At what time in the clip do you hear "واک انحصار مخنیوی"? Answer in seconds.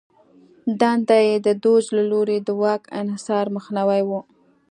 2.61-4.01